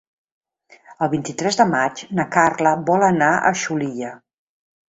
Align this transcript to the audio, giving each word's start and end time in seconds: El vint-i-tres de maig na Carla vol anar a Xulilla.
El 1.07 1.11
vint-i-tres 1.11 1.59
de 1.59 1.67
maig 1.73 2.03
na 2.21 2.27
Carla 2.37 2.75
vol 2.91 3.07
anar 3.11 3.31
a 3.35 3.53
Xulilla. 3.67 4.15